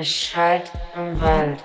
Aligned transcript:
Es 0.00 0.14
schallt 0.14 0.70
im 0.94 1.20
Wald. 1.20 1.58